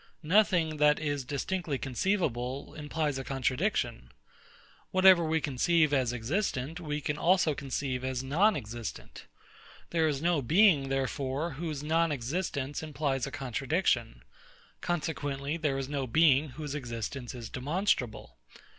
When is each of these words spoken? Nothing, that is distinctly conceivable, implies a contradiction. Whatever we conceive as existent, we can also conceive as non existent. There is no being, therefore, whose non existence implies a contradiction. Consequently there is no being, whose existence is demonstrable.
Nothing, 0.23 0.77
that 0.77 0.97
is 0.97 1.23
distinctly 1.23 1.77
conceivable, 1.77 2.73
implies 2.73 3.19
a 3.19 3.23
contradiction. 3.23 4.09
Whatever 4.89 5.23
we 5.23 5.39
conceive 5.39 5.93
as 5.93 6.11
existent, 6.11 6.79
we 6.79 7.01
can 7.01 7.19
also 7.19 7.53
conceive 7.53 8.03
as 8.03 8.23
non 8.23 8.55
existent. 8.55 9.27
There 9.91 10.07
is 10.07 10.19
no 10.19 10.41
being, 10.41 10.89
therefore, 10.89 11.51
whose 11.51 11.83
non 11.83 12.11
existence 12.11 12.81
implies 12.81 13.27
a 13.27 13.31
contradiction. 13.31 14.23
Consequently 14.81 15.55
there 15.55 15.77
is 15.77 15.87
no 15.87 16.07
being, 16.07 16.49
whose 16.57 16.73
existence 16.73 17.35
is 17.35 17.47
demonstrable. 17.51 18.37